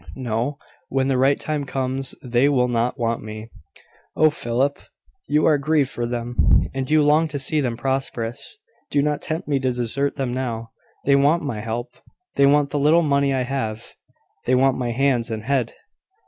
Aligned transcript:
"No: 0.15 0.57
when 0.89 1.09
the 1.09 1.17
right 1.19 1.39
time 1.39 1.63
comes, 1.63 2.15
they 2.23 2.49
will 2.49 2.67
not 2.67 2.99
want 2.99 3.21
me. 3.21 3.51
Oh, 4.15 4.31
Philip! 4.31 4.79
you 5.27 5.45
are 5.45 5.59
grieved 5.59 5.91
for 5.91 6.07
them, 6.07 6.67
and 6.73 6.89
you 6.89 7.03
long 7.03 7.27
to 7.27 7.37
see 7.37 7.61
them 7.61 7.77
prosperous. 7.77 8.57
Do 8.89 9.03
not 9.03 9.21
tempt 9.21 9.47
me 9.47 9.59
to 9.59 9.69
desert 9.71 10.15
them 10.15 10.33
now. 10.33 10.71
They 11.05 11.15
want 11.15 11.43
my 11.43 11.59
help; 11.61 11.97
they 12.33 12.47
want 12.47 12.71
the 12.71 12.79
little 12.79 13.03
money 13.03 13.31
I 13.31 13.43
have; 13.43 13.93
they 14.47 14.55
want 14.55 14.75
my 14.75 14.89
hands 14.89 15.29
and 15.29 15.43
head. 15.43 15.75